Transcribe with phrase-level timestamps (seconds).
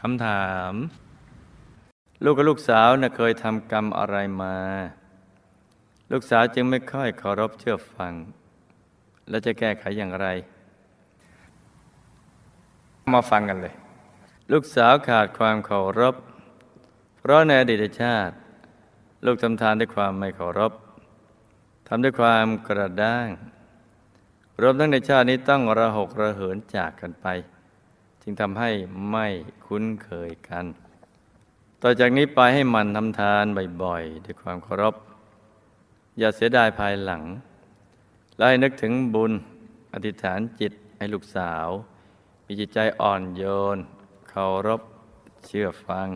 [0.00, 0.72] คำถาม
[2.24, 4.56] ลูกกับลูกสาวนะ่ะเคยทำกรรมอะไรมา
[6.12, 8.12] ลูกสาวจึงไม่ค่อยเคารพเชื่อฟัง
[9.28, 10.26] แล้วจะแก้ไขอย่างไร
[13.14, 13.74] มาฟังกันเลย
[14.52, 16.14] ลูกสาวขาดความเคารพ
[17.18, 18.34] เพราะในอดีตชาติ
[19.24, 20.72] ลูกทำทานด้วยความไม่เคารพ
[21.88, 23.28] ทำด้วยความกระด้าง
[24.60, 27.26] รวมทั้งในชาตินี้ต้องระหกระเหินจากกันไป
[28.28, 28.70] จึงทำให้
[29.10, 29.26] ไม่
[29.66, 30.64] คุ้นเคยกัน
[31.82, 33.44] ต่อจากนี้ไปให้มันทำทาน
[33.82, 34.94] บ่อยๆ ด้วยความเคารพ
[36.18, 37.22] อย่าเสียดายภายหลัง
[38.36, 39.32] และให้นึกถึงบุญ
[39.92, 41.68] อธิษฐานจิตให้ลูกสาว
[42.46, 43.42] มีจิตใจอ่อนโย
[43.76, 43.78] น
[44.28, 44.80] เคารพ
[45.46, 46.08] เชื่อฟัง